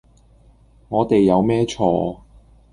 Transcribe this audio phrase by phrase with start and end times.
[0.89, 2.21] 我哋有咩錯